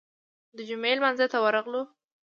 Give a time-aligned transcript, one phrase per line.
[0.57, 1.81] د جمعې لمانځه ته ورغلو.